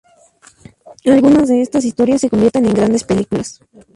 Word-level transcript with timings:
Algunas 1.05 1.47
de 1.49 1.61
estas 1.61 1.85
historias 1.85 2.21
se 2.21 2.29
convierten 2.31 2.65
en 2.65 2.73
grandes 2.73 3.03
películas. 3.03 3.59